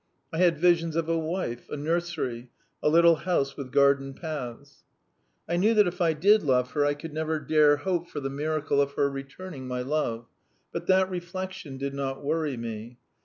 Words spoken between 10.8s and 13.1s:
that reflection did not worry me.